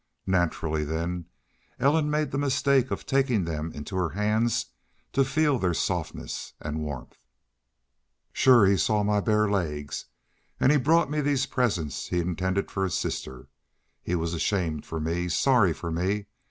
Naturally, 0.25 0.83
then, 0.83 1.25
Ellen 1.79 2.09
made 2.09 2.31
the 2.31 2.39
mistake 2.39 2.89
of 2.89 3.05
taking 3.05 3.45
them 3.45 3.71
in 3.71 3.85
her 3.91 4.09
hands 4.09 4.65
to 5.13 5.23
feel 5.23 5.59
their 5.59 5.75
softness 5.75 6.53
and 6.59 6.79
warmth. 6.79 7.19
"Shore! 8.33 8.65
He 8.65 8.77
saw 8.77 9.03
my 9.03 9.19
bare 9.19 9.47
legs! 9.47 10.05
And 10.59 10.71
he 10.71 10.79
brought 10.79 11.11
me 11.11 11.21
these 11.21 11.45
presents 11.45 12.07
he'd 12.07 12.21
intended 12.21 12.71
for 12.71 12.83
his 12.83 12.97
sister.... 12.97 13.47
He 14.01 14.15
was 14.15 14.33
ashamed 14.33 14.87
for 14.87 14.99
me 14.99 15.29
sorry 15.29 15.71
for 15.71 15.91
me.... 15.91 16.25